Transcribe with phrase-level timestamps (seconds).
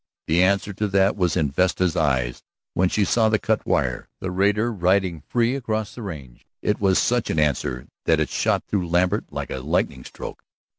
[0.25, 2.41] The answer to that was in Vesta's eyes
[2.73, 6.43] when she saw the cut wire, the raider riding free across the range.
[6.59, 10.43] It was such an answer that it shot through Lambert like a lightning stroke.